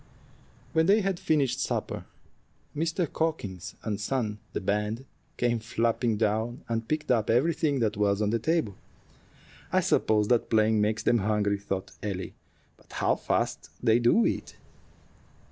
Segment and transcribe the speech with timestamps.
[0.73, 2.05] When they had finished supper,
[2.75, 3.05] Mr.
[3.05, 5.05] Cawkins and son the band
[5.37, 8.73] came flapping down and picked up everything that was on the table.
[9.71, 12.33] "I suppose that playing makes them hungry," thought Ellie;
[12.77, 14.55] "but how fast they do eat!"